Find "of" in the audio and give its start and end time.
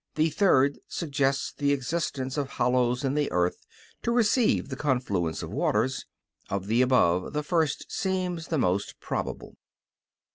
2.35-2.49, 5.43-5.51, 6.49-6.65